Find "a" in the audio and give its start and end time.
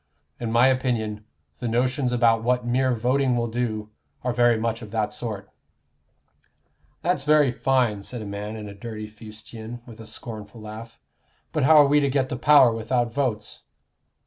8.23-8.25, 9.99-10.07